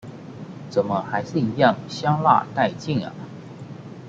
[0.71, 3.13] 怎麼還是一樣香辣帶勁啊！